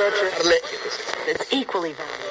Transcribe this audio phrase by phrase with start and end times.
[0.00, 2.28] It's equally valuable.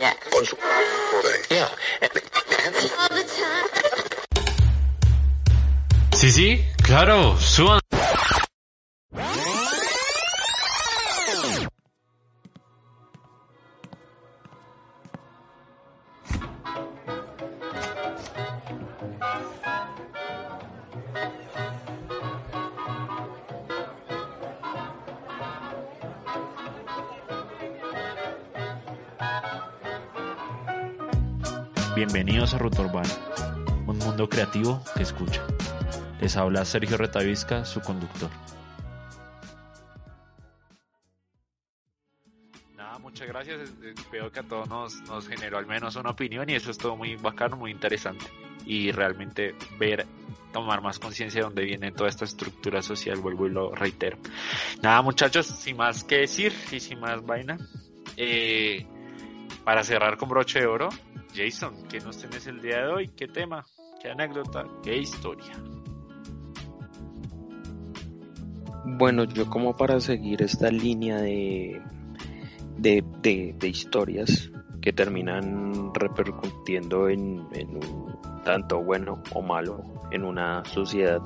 [0.00, 0.14] Yeah.
[1.50, 1.68] Yeah.
[6.12, 7.83] Sí, sí, claro, suban.
[31.94, 33.08] Bienvenidos a Ruta Urbana,
[33.86, 35.40] un mundo creativo que escucha.
[36.20, 38.30] Les habla Sergio Retavisca, su conductor.
[42.76, 43.70] Nada, muchas gracias.
[44.10, 46.96] Veo que a todos nos, nos generó al menos una opinión y eso es todo
[46.96, 48.26] muy bacano, muy interesante.
[48.66, 50.04] Y realmente ver,
[50.52, 54.18] tomar más conciencia de dónde viene toda esta estructura social, vuelvo y lo reitero.
[54.82, 57.56] Nada, muchachos, sin más que decir y sin más vaina,
[58.16, 58.84] eh,
[59.64, 60.88] para cerrar con broche de oro,
[61.34, 63.08] Jason, ¿qué nos tienes el día de hoy?
[63.16, 63.64] ¿Qué tema?
[64.00, 64.64] ¿Qué anécdota?
[64.82, 65.54] ¿Qué historia?
[68.84, 71.80] Bueno, yo como para seguir esta línea de,
[72.76, 74.50] de, de, historias
[74.82, 77.80] que terminan repercutiendo en, en,
[78.44, 79.82] tanto bueno o malo
[80.12, 81.22] en una sociedad,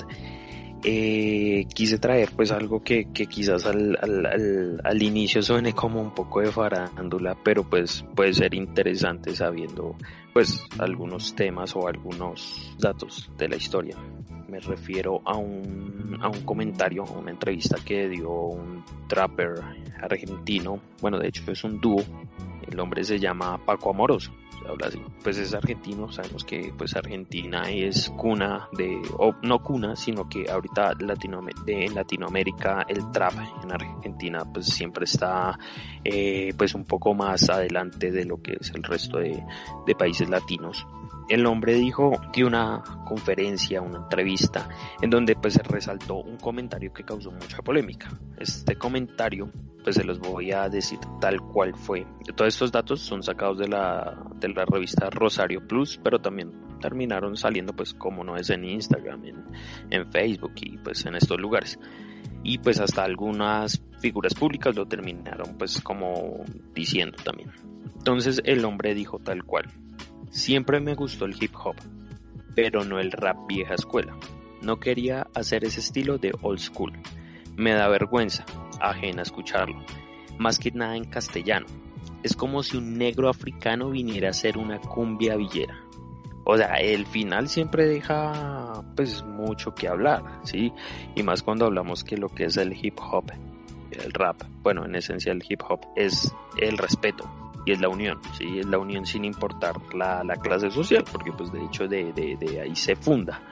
[0.84, 6.14] eh, quise traer pues algo que, quizás al, al, al, al, inicio suene como un
[6.14, 9.96] poco de farándula, pero pues puede ser interesante sabiendo
[10.32, 13.96] pues algunos temas o algunos datos de la historia.
[14.48, 19.54] Me refiero a un, a un comentario, a una entrevista que dio un trapper
[20.00, 22.02] argentino, bueno de hecho es un dúo,
[22.70, 24.32] el hombre se llama Paco Amoroso
[25.22, 30.50] Pues es argentino, sabemos que pues Argentina es cuna de, o no cuna, sino que
[30.50, 30.92] ahorita
[31.66, 35.58] en Latinoamérica el trap en Argentina pues siempre está
[36.04, 40.86] eh, pues un poco más adelante de lo que es el resto de países latinos
[41.28, 44.68] el hombre dijo que una conferencia, una entrevista,
[45.02, 48.08] en donde pues se resaltó un comentario que causó mucha polémica.
[48.38, 49.50] Este comentario,
[49.84, 52.06] pues se los voy a decir tal cual fue.
[52.34, 57.36] Todos estos datos son sacados de la, de la revista Rosario Plus, pero también terminaron
[57.36, 59.44] saliendo pues como no es en Instagram, en,
[59.90, 61.78] en Facebook y pues en estos lugares.
[62.42, 66.44] Y pues hasta algunas figuras públicas lo terminaron pues como
[66.74, 67.50] diciendo también.
[67.96, 69.66] Entonces el hombre dijo tal cual.
[70.30, 71.76] Siempre me gustó el hip hop,
[72.54, 74.16] pero no el rap vieja escuela.
[74.60, 76.92] No quería hacer ese estilo de old school.
[77.56, 78.44] Me da vergüenza,
[78.80, 79.82] ajena escucharlo.
[80.38, 81.66] Más que nada en castellano.
[82.22, 85.78] Es como si un negro africano viniera a hacer una cumbia villera.
[86.44, 90.72] O sea, el final siempre deja pues mucho que hablar, ¿sí?
[91.14, 93.30] Y más cuando hablamos que lo que es el hip hop,
[93.90, 97.30] el rap, bueno, en esencia el hip hop es el respeto,
[97.68, 98.60] y es la unión, ¿sí?
[98.60, 102.38] es la unión sin importar la, la clase social, porque pues de hecho de, de,
[102.40, 103.42] de, ahí se funda,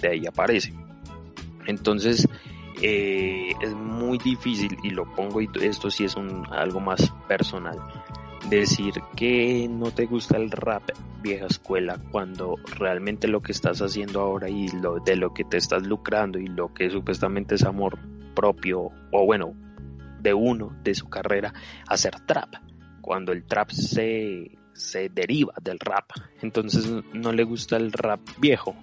[0.00, 0.72] de ahí aparece.
[1.66, 2.26] Entonces
[2.80, 7.78] eh, es muy difícil, y lo pongo, y esto sí es un, algo más personal,
[8.48, 14.22] decir que no te gusta el rap vieja escuela cuando realmente lo que estás haciendo
[14.22, 17.98] ahora y lo, de lo que te estás lucrando y lo que supuestamente es amor
[18.34, 19.52] propio o bueno
[20.20, 21.52] de uno de su carrera
[21.88, 22.54] hacer trap
[23.06, 26.10] cuando el trap se, se deriva del rap.
[26.42, 28.74] Entonces no le gusta el rap viejo.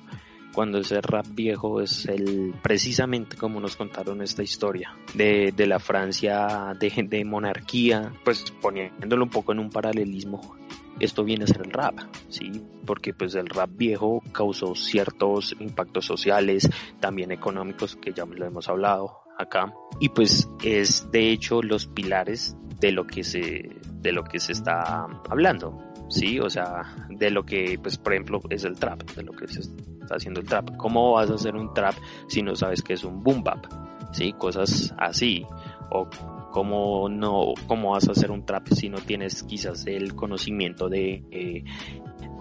[0.54, 5.80] Cuando ese rap viejo es el, precisamente como nos contaron esta historia, de, de la
[5.80, 10.56] Francia de, de monarquía, pues poniéndolo un poco en un paralelismo,
[11.00, 12.52] esto viene a ser el rap, ¿sí?
[12.86, 16.70] Porque pues el rap viejo causó ciertos impactos sociales,
[17.00, 22.56] también económicos, que ya lo hemos hablado acá, y pues es de hecho los pilares
[22.80, 23.70] de lo que se
[24.04, 28.42] de lo que se está hablando sí o sea de lo que pues por ejemplo
[28.50, 30.78] es el trap de lo que se está haciendo el trap.
[30.78, 31.96] Cómo vas a hacer un trap
[32.28, 33.66] si no sabes que es un boom bap
[34.12, 35.46] sí cosas así.
[35.90, 36.08] O
[36.52, 41.24] cómo no cómo vas a hacer un trap si no tienes quizás el conocimiento de
[41.32, 41.64] eh,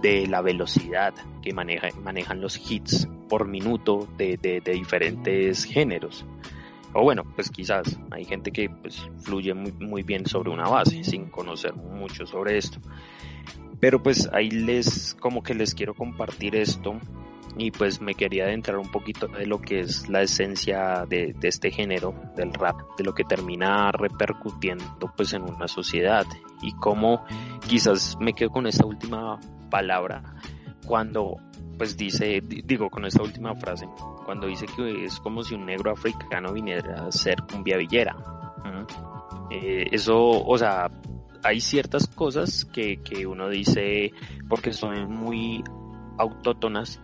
[0.03, 6.27] de la velocidad que maneja, manejan los hits por minuto de, de, de diferentes géneros
[6.95, 11.03] o bueno, pues quizás hay gente que pues fluye muy, muy bien sobre una base
[11.05, 12.81] sin conocer mucho sobre esto.
[13.81, 16.99] Pero pues ahí les como que les quiero compartir esto
[17.57, 21.49] y pues me quería adentrar un poquito de lo que es la esencia de, de,
[21.49, 26.27] este género del rap, de lo que termina repercutiendo pues en una sociedad
[26.63, 27.25] y cómo
[27.69, 29.39] quizás me quedo con esta última
[29.71, 30.37] palabra
[30.87, 31.37] cuando
[31.77, 33.89] pues dice, digo con esta última frase,
[34.25, 38.17] cuando dice que es como si un negro africano viniera a ser cumbia villera.
[39.51, 40.91] Eh, eso, o sea,
[41.43, 44.13] hay ciertas cosas que, que uno dice
[44.49, 45.63] porque son muy
[46.19, 47.01] autótonas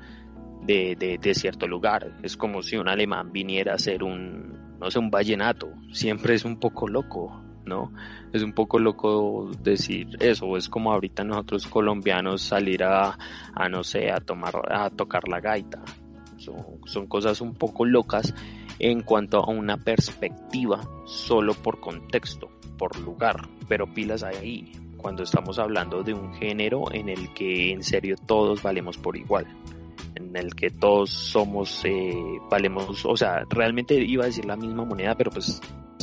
[0.62, 2.16] de, de, de, cierto lugar.
[2.22, 5.68] Es como si un alemán viniera a ser un, no sé, un vallenato.
[5.92, 7.42] Siempre es un poco loco,
[8.32, 10.56] Es un poco loco decir eso.
[10.56, 13.18] Es como ahorita nosotros colombianos salir a,
[13.54, 15.82] a no sé, a tomar, a tocar la gaita.
[16.36, 18.34] Son, son cosas un poco locas
[18.78, 25.22] en cuanto a una perspectiva solo por contexto, por lugar, pero pilas hay ahí cuando
[25.22, 29.46] estamos hablando de un género en el que en serio todos valemos por igual,
[30.14, 32.12] en el que todos somos, eh,
[32.50, 35.60] valemos, o sea, realmente iba a decir la misma moneda, pero pues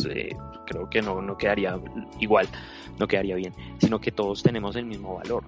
[0.10, 0.30] eh,
[0.66, 1.80] creo que no, no quedaría
[2.20, 2.48] igual,
[3.00, 5.44] no quedaría bien, sino que todos tenemos el mismo valor.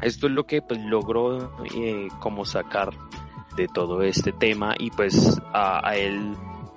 [0.00, 2.90] Esto es lo que pues logro eh, como sacar
[3.56, 6.34] de todo este tema y pues a, él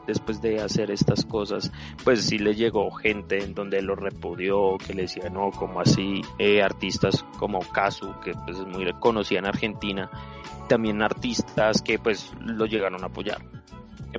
[0.08, 1.72] después de hacer estas cosas,
[2.04, 6.22] pues sí le llegó gente en donde lo repudió, que le decía no, como así,
[6.40, 10.10] eh, artistas como Casu, que pues es muy conocida en Argentina,
[10.68, 13.46] también artistas que pues lo llegaron a apoyar.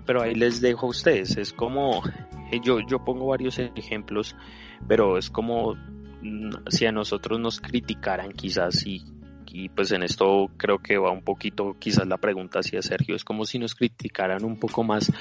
[0.06, 2.02] Pero ahí les dejo a ustedes, es como,
[2.60, 4.37] yo, yo pongo varios ejemplos,
[4.87, 5.75] pero es como
[6.22, 9.04] mm, si a nosotros nos criticaran quizás y
[9.52, 13.25] y pues en esto creo que va un poquito quizás la pregunta hacia Sergio, es
[13.25, 15.12] como si nos criticaran un poco más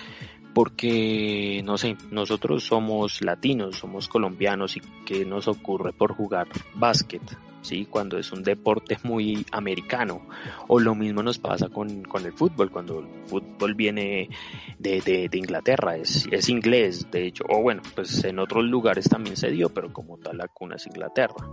[0.54, 7.22] porque no sé, nosotros somos latinos, somos colombianos y qué nos ocurre por jugar básquet,
[7.62, 7.86] ¿sí?
[7.86, 10.22] Cuando es un deporte muy americano.
[10.68, 14.30] O lo mismo nos pasa con, con el fútbol, cuando el fútbol viene
[14.78, 17.46] de, de, Inglaterra, es, es inglés, de hecho.
[17.50, 20.88] O bueno, pues en otros lugares también se dio, pero como tal la cuna es
[20.88, 21.48] Inglaterra.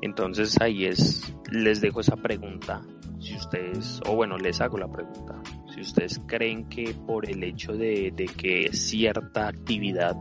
[0.00, 2.82] Entonces ahí es, les dejo esa pregunta,
[3.24, 5.40] si ustedes, o bueno, les hago la pregunta,
[5.72, 10.16] si ustedes creen que por el hecho de, que cierta actividad,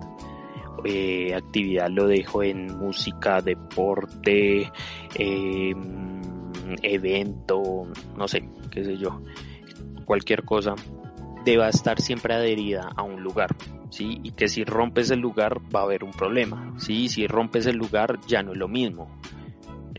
[0.86, 4.72] eh, actividad lo dejo en música, deporte,
[5.16, 6.22] em,
[6.82, 7.62] evento,
[8.16, 9.22] no sé, qué sé yo,
[10.06, 10.76] cualquier cosa,
[11.44, 13.54] deba estar siempre adherida a un lugar,
[13.90, 14.20] ¿sí?
[14.24, 17.10] Y que si rompes el lugar va a haber un problema, ¿sí?
[17.10, 19.10] Si rompes el lugar ya no es lo mismo.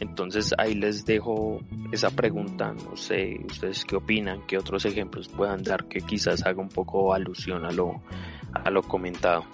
[0.05, 1.61] Entonces ahí les dejo
[1.91, 6.61] esa pregunta, no sé, ustedes qué opinan, qué otros ejemplos puedan dar que quizás haga
[6.61, 8.03] un poco alusión a lo,
[8.53, 9.45] a lo comentado.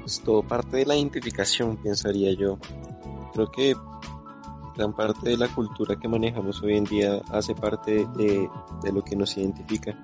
[0.00, 2.58] Pues todo parte de la identificación, pensaría yo.
[3.32, 3.76] Creo que
[4.76, 8.48] gran parte de la cultura que manejamos hoy en día hace parte de,
[8.82, 9.96] de lo que nos identifica.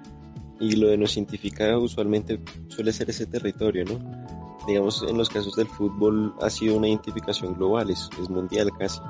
[0.60, 4.25] Y lo que nos identifica usualmente suele ser ese territorio, ¿no?
[4.66, 9.00] Digamos, en los casos del fútbol ha sido una identificación global, es, mundial casi,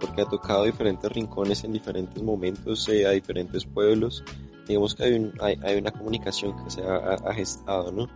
[0.00, 4.22] porque ha tocado diferentes rincones en diferentes momentos, eh, a diferentes pueblos.
[4.68, 5.04] Digamos que
[5.40, 8.08] hay, hay, una comunicación que se ha, gestado, ¿no?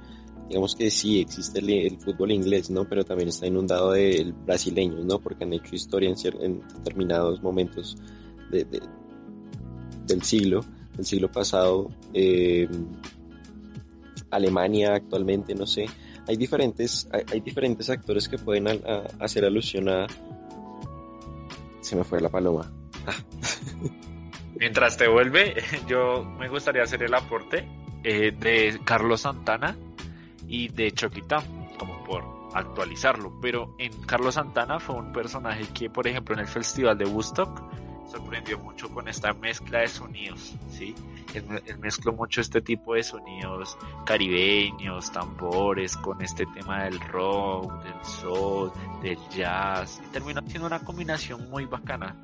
[0.48, 2.84] Digamos que sí existe el, fútbol inglés, ¿no?
[2.84, 5.20] Pero también está inundado de brasileños, ¿no?
[5.20, 7.96] Porque han hecho historia en, en determinados momentos
[8.50, 8.66] de,
[10.06, 10.64] del siglo,
[10.96, 11.88] del siglo pasado.
[12.12, 12.68] Eh,
[14.30, 15.86] Alemania actualmente, no sé,
[16.26, 18.66] hay diferentes, hay, diferentes actores que pueden
[19.20, 20.06] hacer alusión a...
[21.80, 22.70] Se me fue la paloma.
[24.60, 25.54] Mientras te vuelve,
[25.88, 27.66] yo me gustaría hacer el aporte
[28.04, 29.76] eh, de Carlos Santana
[30.46, 31.42] y de Choquita,
[31.78, 33.38] como por actualizarlo.
[33.40, 37.62] Pero en Carlos Santana fue un personaje que, por ejemplo, en el Festival de Woodstock
[38.10, 40.94] sorprendió mucho con esta mezcla de sonidos, ¿sí?
[41.34, 41.44] Él,
[41.78, 48.72] mezcló mucho este tipo de sonidos caribeños, tambores, con este tema del rock, del soul,
[49.02, 52.16] del jazz, y terminó siendo una combinación muy bacana,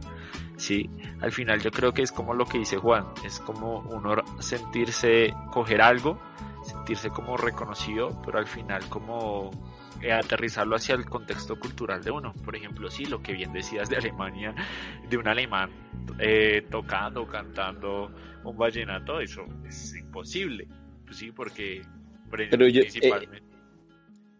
[0.56, 0.90] ¿sí?
[1.20, 5.34] Al final yo creo que es como lo que dice Juan, es como uno sentirse,
[5.52, 6.18] coger algo,
[6.64, 9.50] sentirse como reconocido, pero al final como
[10.02, 12.32] eh, aterrizarlo hacia el contexto cultural de uno.
[12.44, 14.54] Por ejemplo, sí, lo que bien decías de Alemania,
[15.08, 15.70] de un alemán
[16.18, 18.10] eh, tocando, cantando
[18.44, 20.66] un vallenato, eso es imposible.
[21.04, 21.82] Pues sí, porque
[22.30, 23.42] Pero yo, eh,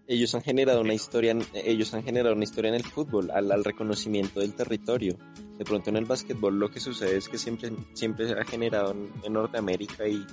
[0.09, 3.65] ellos han generado una historia, ellos han generado una historia en el fútbol, al, al,
[3.65, 5.17] reconocimiento del territorio.
[5.59, 8.95] De pronto en el básquetbol lo que sucede es que siempre, siempre se ha generado
[9.23, 10.27] en Norteamérica y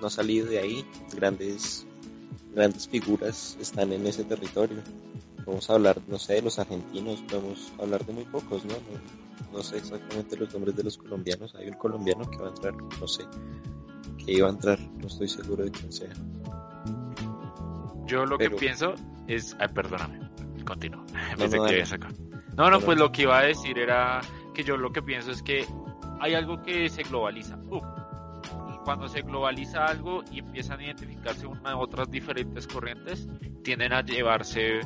[0.00, 1.87] no ha salido de ahí grandes
[2.58, 4.78] grandes figuras están en ese territorio.
[5.46, 8.74] Vamos a hablar, no sé, de los argentinos, podemos hablar de muy pocos, ¿no?
[9.52, 9.62] ¿no?
[9.62, 11.54] sé exactamente los nombres de los colombianos.
[11.54, 13.24] Hay un colombiano que va a entrar, no sé,
[14.18, 16.12] que iba a entrar, no estoy seguro de quién sea.
[18.06, 18.94] Yo lo que pienso
[19.28, 20.18] es, ay, perdóname,
[20.66, 21.04] continúo.
[21.38, 24.20] No, no, no, no, pues lo que iba a decir era
[24.52, 25.64] que yo lo que pienso es que
[26.20, 27.56] hay algo que se globaliza.
[28.88, 33.28] Cuando se globaliza algo y empiezan a identificarse unas otras diferentes corrientes,
[33.62, 34.80] tienden a llevarse,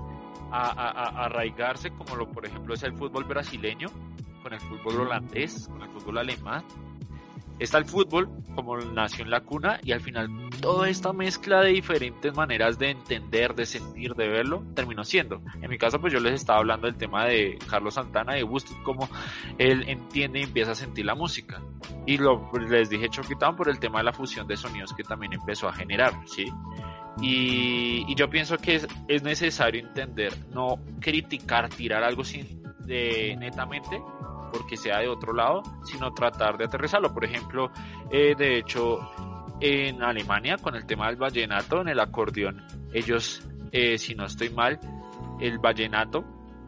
[0.50, 3.86] a, a, arraigarse, como lo, por ejemplo es el fútbol brasileño,
[4.42, 6.64] con el fútbol holandés, con el fútbol alemán,
[7.62, 10.28] está el fútbol como nació en la cuna y al final
[10.60, 15.40] toda esta mezcla de diferentes maneras de entender, de sentir, de verlo, terminó siendo.
[15.60, 18.76] En mi caso, pues yo les estaba hablando del tema de Carlos Santana, de Bustos,
[18.84, 19.08] cómo
[19.58, 21.62] él entiende y empieza a sentir la música.
[22.06, 25.32] Y lo, les dije choquitán por el tema de la fusión de sonidos que también
[25.32, 26.52] empezó a generar, ¿sí?
[27.20, 34.02] Y, yo pienso que es, es, necesario entender, no criticar, tirar algo sin, de, netamente,
[34.52, 37.12] porque sea de otro lado, sino tratar de aterrizarlo.
[37.12, 37.70] Por ejemplo,
[38.10, 39.00] eh, de hecho,
[39.60, 44.50] en Alemania con el tema del vallenato, en el acordeón, ellos, eh, si no estoy
[44.50, 44.78] mal,
[45.40, 46.24] el vallenato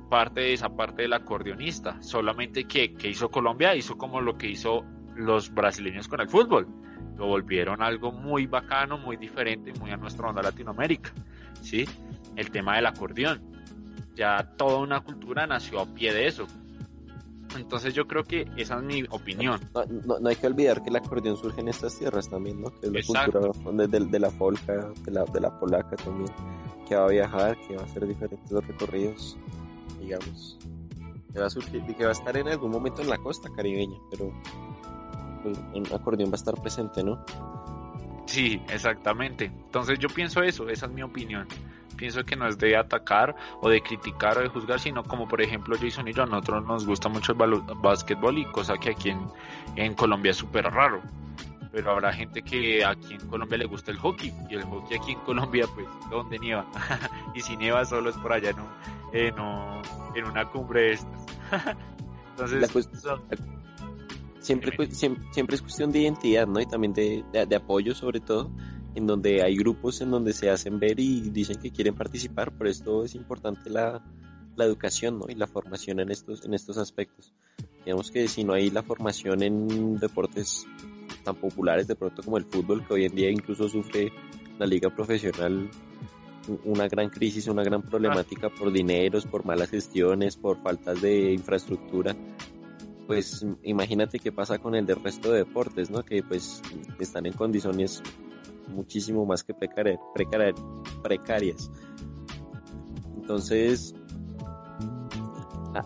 [0.08, 4.48] parte de esa parte del acordeonista, solamente que, que hizo Colombia, hizo como lo que
[4.48, 4.84] hizo
[5.16, 6.68] los brasileños con el fútbol,
[7.16, 11.12] lo volvieron algo muy bacano, muy diferente, muy a nuestra onda Latinoamérica,
[11.60, 11.84] ¿sí?
[12.36, 13.42] El tema del acordeón,
[14.14, 16.46] ya toda una cultura nació a pie de eso,
[17.56, 19.60] entonces yo creo que esa es mi opinión.
[20.06, 22.70] No, hay que olvidar que el acordeón surge en estas tierras también, ¿no?
[22.80, 26.30] Que es la cultura de, de, la polca, de la, de la polaca también,
[26.88, 29.36] que va a viajar, que va a hacer diferentes recorridos,
[30.00, 30.58] digamos.
[31.32, 33.48] Que va a surgir y que va a estar en algún momento en la costa
[33.54, 34.32] caribeña, pero
[35.42, 37.24] pues, un acordeón va a estar presente, ¿no?
[38.26, 39.46] Sí, exactamente.
[39.46, 41.46] Entonces yo pienso eso, esa es mi opinión
[41.94, 45.40] pienso que no es de atacar o de criticar o de juzgar, sino como por
[45.40, 49.10] ejemplo Jason y yo, a nosotros nos gusta mucho el básquetbol y cosa que aquí
[49.10, 49.20] en,
[49.76, 51.00] en Colombia es súper raro.
[51.72, 55.12] Pero habrá gente que aquí en Colombia le gusta el hockey y el hockey aquí
[55.12, 56.66] en Colombia pues donde nieva
[57.34, 59.82] y si nieva solo es por allá no,
[60.14, 61.26] en una cumbre de estas.
[62.30, 62.88] Entonces,
[64.40, 66.60] siempre, siempre, es cuestión de identidad, ¿no?
[66.60, 68.50] Y también de, de apoyo sobre todo
[68.94, 72.68] en donde hay grupos en donde se hacen ver y dicen que quieren participar, por
[72.68, 74.02] esto es importante la,
[74.56, 75.26] la educación ¿no?
[75.28, 77.32] y la formación en estos, en estos aspectos.
[77.84, 80.66] Digamos que si no hay la formación en deportes
[81.24, 84.12] tan populares de pronto como el fútbol, que hoy en día incluso sufre
[84.58, 85.70] la liga profesional
[86.64, 92.14] una gran crisis, una gran problemática por dineros, por malas gestiones, por faltas de infraestructura,
[93.06, 96.04] pues imagínate qué pasa con el del resto de deportes, ¿no?
[96.04, 96.62] Que pues
[96.98, 98.02] están en condiciones
[98.68, 99.98] muchísimo más que precarias.
[103.16, 103.94] Entonces,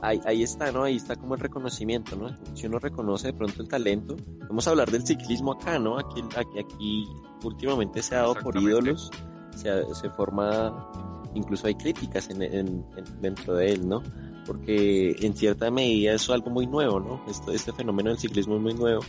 [0.03, 0.85] ahí, ahí, está, ¿no?
[0.85, 2.35] Ahí está como el reconocimiento, ¿no?
[2.55, 4.17] Si uno reconoce de pronto el talento,
[4.49, 5.99] vamos a hablar del ciclismo acá, ¿no?
[5.99, 7.09] Aquí, aquí, aquí
[7.45, 9.11] últimamente se ha dado por ídolos,
[9.57, 10.91] se, se forma,
[11.35, 12.85] incluso hay críticas en, en,
[13.21, 14.03] dentro de él, ¿no?
[14.47, 17.23] Porque en cierta medida es algo muy nuevo, ¿no?
[17.29, 19.03] Esto, este fenómeno del ciclismo es muy nuevo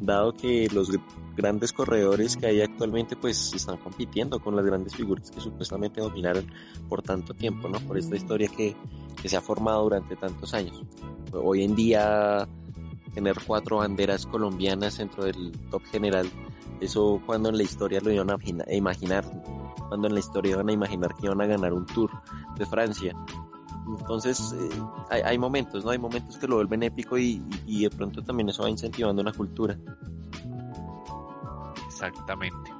[0.00, 0.90] dado que los
[1.36, 6.46] grandes corredores que hay actualmente pues están compitiendo con las grandes figuras que supuestamente dominaron
[6.88, 7.78] por tanto tiempo, ¿no?
[7.80, 8.74] Por esta historia que,
[9.20, 10.82] que se ha formado durante tantos años.
[11.32, 12.48] Hoy en día
[13.14, 16.28] tener cuatro banderas colombianas dentro del top general,
[16.80, 19.24] eso cuando en la historia lo iban a imaginar,
[19.88, 22.10] cuando en la historia iban a imaginar que iban a ganar un tour
[22.58, 23.14] de Francia,
[23.86, 24.68] entonces, eh,
[25.10, 25.90] hay, hay, momentos, ¿no?
[25.90, 29.32] Hay momentos que lo vuelven épico y, y, de pronto también eso va incentivando una
[29.32, 29.76] cultura.
[31.86, 32.72] Exactamente.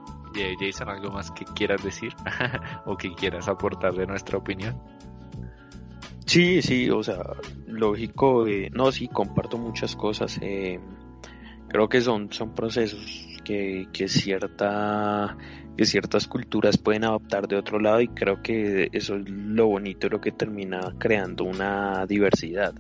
[0.58, 2.14] Jason, ¿algo más que quieras decir
[2.86, 4.76] o que quieras aportar de nuestra opinión?
[6.26, 7.22] Sí, sí, o sea,
[7.66, 10.38] lógico, eh, no, sí, comparto muchas cosas.
[10.42, 10.80] Eh,
[11.68, 15.36] creo que son, son procesos que, que cierta
[15.76, 20.08] que ciertas culturas pueden adoptar de otro lado y creo que eso es lo bonito,
[20.08, 22.74] lo que termina creando una diversidad.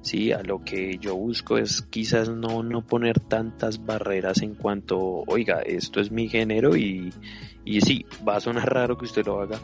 [0.00, 5.24] Sí, a lo que yo busco es quizás no, no poner tantas barreras en cuanto,
[5.26, 7.12] oiga, esto es mi género y,
[7.64, 9.58] y sí, va a sonar raro que usted lo haga,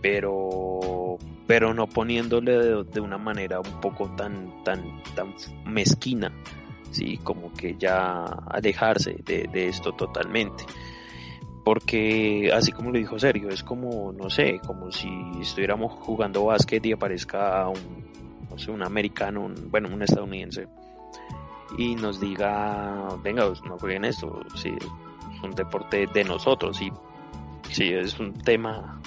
[0.00, 5.34] pero, pero no poniéndole de, una manera un poco tan, tan, tan
[5.66, 6.32] mezquina,
[6.92, 10.64] sí, como que ya alejarse de, de esto totalmente
[11.64, 15.08] porque así como lo dijo Sergio, es como, no sé, como si
[15.40, 18.04] estuviéramos jugando básquet y aparezca un,
[18.50, 20.66] no sé, un americano, bueno, un estadounidense,
[21.78, 24.64] y nos diga, venga, pues, no jueguen esto, es
[25.42, 26.90] un deporte de nosotros, y
[27.70, 29.00] sí, es un tema,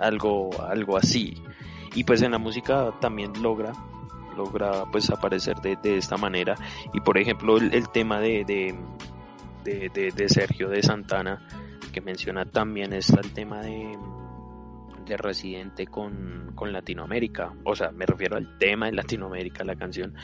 [0.00, 1.42] algo, algo así.
[1.94, 3.72] Y pues en la música también logra,
[4.38, 6.54] logra pues aparecer de, de esta manera.
[6.94, 8.74] Y por ejemplo el, tema de, de
[9.64, 11.46] de, Sergio de Santana,
[11.92, 13.98] que menciona también está el tema de,
[15.06, 20.14] de Residente con, con Latinoamérica, o sea, me refiero al tema de Latinoamérica, la canción,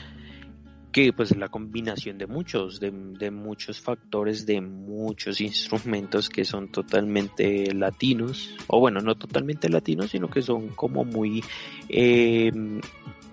[0.91, 2.89] que pues la combinación de muchos, de,
[3.29, 10.29] muchos factores, de muchos instrumentos que son totalmente latinos, o bueno, no totalmente latinos, sino
[10.29, 11.43] que son como muy
[11.89, 12.49] eh,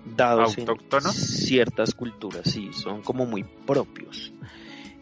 [0.04, 0.66] dados en
[1.12, 4.32] ciertas culturas, sí, son como muy propios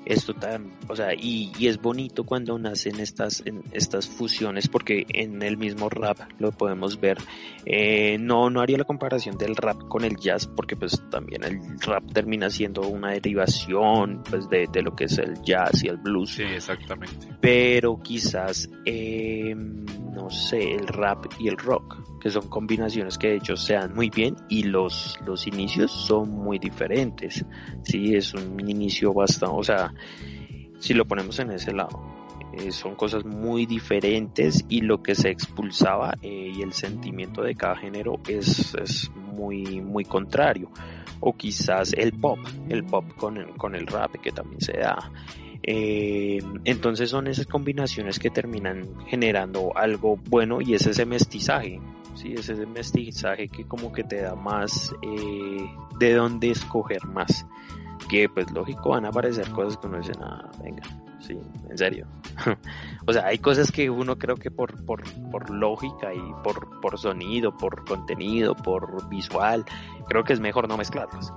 [0.04, 5.06] esto tan, o sea, y, y, es bonito cuando nacen estas, en estas fusiones porque
[5.08, 7.18] en el mismo rap lo podemos ver.
[7.66, 11.60] Eh, no, no haría la comparación del rap con el jazz porque pues también el
[11.80, 15.98] rap termina siendo una derivación pues de, de lo que es el jazz y el
[15.98, 16.34] blues.
[16.34, 17.28] Sí, exactamente.
[17.40, 19.54] Pero quizás, eh,
[20.12, 23.94] no sé, el rap y el rock, que son combinaciones que de hecho se dan
[23.94, 27.44] muy bien y los, los inicios son muy diferentes.
[27.82, 29.92] Sí, es un inicio bastante, o sea,
[30.78, 32.20] si lo ponemos en ese lado.
[32.52, 37.54] Eh, son cosas muy diferentes y lo que se expulsaba eh, y el sentimiento de
[37.54, 40.70] cada género es, es, muy, muy contrario.
[41.20, 42.38] O quizás el pop,
[42.68, 45.12] el pop con el, con el rap que también se da.
[45.62, 51.80] Eh, entonces son esas combinaciones que terminan generando algo bueno y es ese mestizaje.
[52.14, 54.92] Sí, es ese mestizaje que como que te da más
[55.98, 57.46] de dónde escoger más
[58.08, 60.82] que pues lógico van a aparecer cosas que uno dice, nada, venga,
[61.20, 61.38] sí,
[61.68, 62.06] en serio.
[63.06, 66.98] o sea, hay cosas que uno creo que por, por, por lógica y por, por
[66.98, 69.64] sonido, por contenido, por visual,
[70.08, 71.32] creo que es mejor no mezclarlas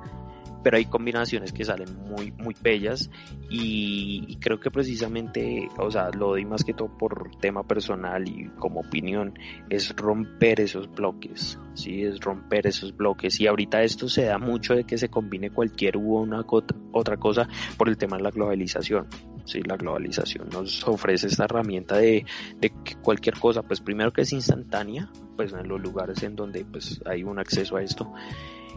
[0.63, 3.09] pero hay combinaciones que salen muy, muy bellas
[3.49, 8.49] y, creo que precisamente, o sea, lo doy más que todo por tema personal y
[8.57, 9.37] como opinión,
[9.69, 14.73] es romper esos bloques, sí, es romper esos bloques y ahorita esto se da mucho
[14.73, 16.45] de que se combine cualquier u una
[16.91, 19.07] otra cosa por el tema de la globalización.
[19.45, 22.25] Sí, la globalización nos ofrece esta herramienta de,
[22.59, 26.63] de que cualquier cosa, pues primero que es instantánea, pues en los lugares en donde
[26.63, 28.13] pues hay un acceso a esto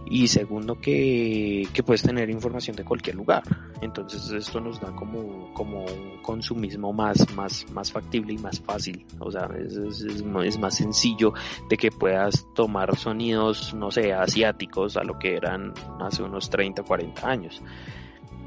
[0.09, 3.43] y segundo que, que, puedes tener información de cualquier lugar.
[3.81, 9.05] Entonces esto nos da como, como un consumismo más, más, más factible y más fácil.
[9.19, 11.33] O sea, es, es, más sencillo
[11.69, 16.83] de que puedas tomar sonidos, no sé, asiáticos a lo que eran hace unos 30,
[16.85, 17.63] 40 años.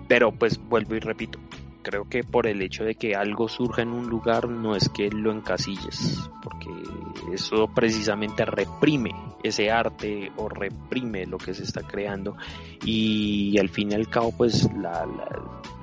[0.07, 1.39] Pero pues vuelvo y repito,
[1.81, 5.09] creo que por el hecho de que algo surja en un lugar no es que
[5.09, 6.69] lo encasilles, porque
[7.33, 9.11] eso precisamente reprime
[9.43, 12.35] ese arte o reprime lo que se está creando.
[12.85, 15.05] Y, al fin y al cabo pues la,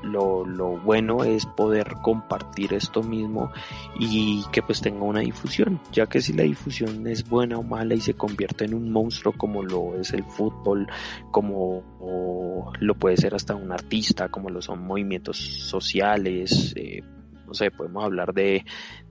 [0.03, 3.51] lo, lo, bueno es poder compartir esto mismo
[3.99, 7.95] y que pues tenga una difusión, ya que si la difusión es buena o mala
[7.95, 10.87] y se convierte en un monstruo como lo es el fútbol,
[11.31, 11.83] como
[12.81, 17.03] lo puede ser hasta un artista, como lo son movimientos sociales, eh,
[17.47, 18.65] no sé, podemos hablar de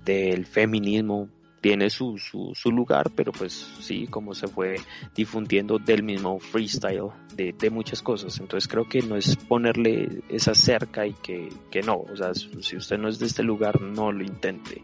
[0.04, 1.30] del feminismo,
[1.66, 4.76] tiene su, su, lugar, pero pues sí, como se fue
[5.16, 8.40] difundiendo del mismo freestyle de, de, muchas cosas.
[8.40, 12.78] Entonces creo que no es ponerle esa cerca y que, que no, o sea, si
[12.78, 14.84] usted no es de este lugar, no lo intente.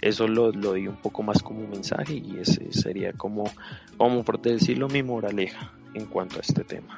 [0.00, 3.44] Eso lo, lo doy un poco más como mensaje y ese sería como,
[3.98, 6.96] como por decirlo, mi moraleja en cuanto a este tema.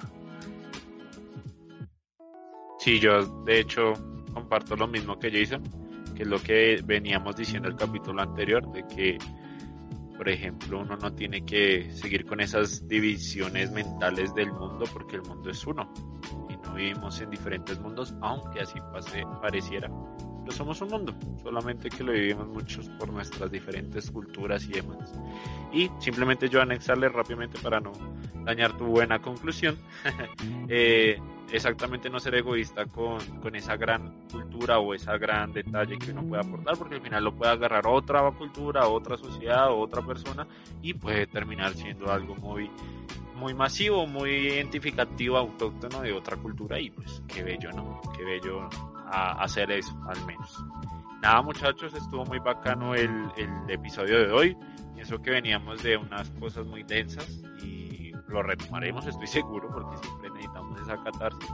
[2.79, 3.95] Sí, yo de hecho
[4.37, 5.63] comparto lo mismo que Jason,
[6.15, 9.17] que es lo que veníamos diciendo el capítulo anterior, de que,
[10.15, 15.23] por ejemplo, uno no tiene que seguir con esas divisiones mentales del mundo porque el
[15.23, 15.91] mundo es uno
[16.51, 19.91] y no vivimos en diferentes mundos, aunque así pase, pareciera.
[20.47, 25.13] Pero somos un mundo, solamente que lo vivimos muchos por nuestras diferentes culturas y demás.
[25.73, 27.91] Y simplemente yo anexarle rápidamente para no
[28.45, 29.77] dañar tu buena conclusión.
[30.69, 36.13] eh, exactamente no ser egoísta con, con, esa gran cultura o esa gran detalle que
[36.13, 40.47] uno puede aportar, porque al final lo puede agarrar otra cultura, otra sociedad, otra persona
[40.81, 42.71] y puede terminar siendo algo muy,
[43.35, 48.01] muy masivo, muy identificativo, autóctono de otra cultura y pues qué bello, ¿no?
[48.17, 48.69] Qué bello
[49.11, 50.65] hacer eso, al menos.
[51.23, 54.57] Nada muchachos, estuvo muy bacano el, el episodio de hoy.
[54.95, 57.97] Pienso que veníamos de unas cosas muy densas y
[58.29, 61.51] lo retomaremos, estoy seguro, porque siempre necesitamos esa catarsis.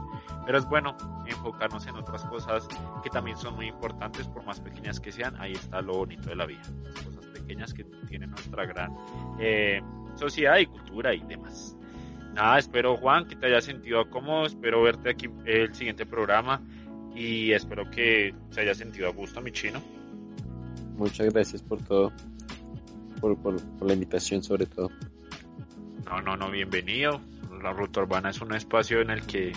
[0.46, 2.66] Pero es bueno enfocarnos en otras cosas
[3.02, 5.40] que también son muy importantes, por más pequeñas que sean.
[5.40, 8.96] Ahí está lo bonito de la vida, las cosas pequeñas que tienen nuestra gran
[9.38, 9.82] eh,
[10.14, 11.76] sociedad y cultura y demás.
[12.34, 16.62] Nada, espero Juan que te haya sentido cómodo, espero verte aquí el siguiente programa
[17.14, 19.80] y espero que se haya sentido a gusto mi chino.
[20.96, 22.12] Muchas gracias por todo,
[23.20, 24.90] por, por la invitación sobre todo.
[26.06, 27.20] No, no, no, bienvenido.
[27.62, 29.52] La ruta urbana es un espacio en el que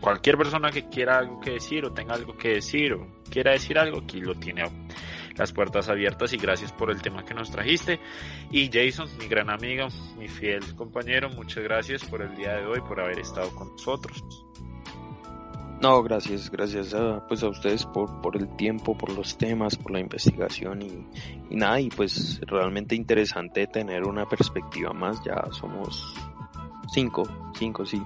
[0.00, 3.78] cualquier persona que quiera algo que decir o tenga algo que decir o quiera decir
[3.78, 4.64] algo, aquí lo tiene
[5.36, 7.98] las puertas abiertas y gracias por el tema que nos trajiste.
[8.50, 12.80] Y Jason, mi gran amigo, mi fiel compañero, muchas gracias por el día de hoy,
[12.80, 14.22] por haber estado con nosotros.
[15.80, 19.92] No, gracias, gracias a, pues a ustedes por, por el tiempo, por los temas, por
[19.92, 21.06] la investigación y,
[21.48, 26.14] y nada, y pues realmente interesante tener una perspectiva más, ya somos
[26.92, 27.22] cinco,
[27.54, 28.02] cinco, sí,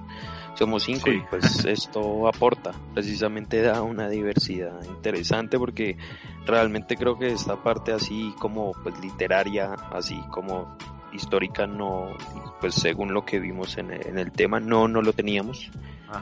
[0.53, 5.97] somos cinco y pues esto aporta, precisamente da una diversidad interesante porque
[6.45, 10.77] realmente creo que esta parte así como pues literaria, así como
[11.11, 12.15] histórica no,
[12.61, 15.71] pues según lo que vimos en, el tema no, no lo teníamos,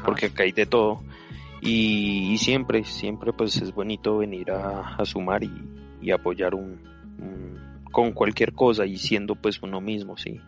[0.03, 1.01] porque acá hay de todo
[1.65, 6.79] y, siempre, siempre pues es bonito venir a, sumar y, apoyar un,
[7.91, 10.39] con cualquier cosa y siendo pues uno mismo, sí.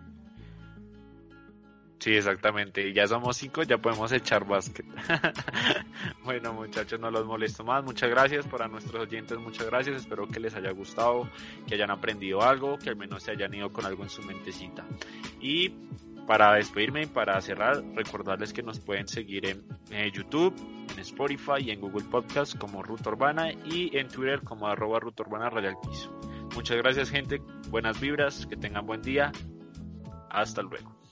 [2.00, 2.94] Sí, exactamente.
[2.94, 4.86] Ya somos cinco, ya podemos echar básquet.
[6.24, 7.84] bueno, muchachos, no los molesto más.
[7.84, 10.02] Muchas gracias para nuestros oyentes, muchas gracias.
[10.02, 11.28] Espero que les haya gustado,
[11.66, 14.86] que hayan aprendido algo, que al menos se hayan ido con algo en su mentecita.
[15.42, 15.74] Y
[16.28, 19.64] para despedirme y para cerrar, recordarles que nos pueden seguir en,
[20.12, 20.54] YouTube,
[20.92, 25.24] en Spotify y en Google Podcast como Ruta Urbana y en Twitter como arroba Ruta
[25.24, 26.12] Urbana Radial Piso.
[26.56, 29.32] Muchas gracias gente, buenas vibras, que tengan buen día.
[30.30, 31.05] Hasta luego.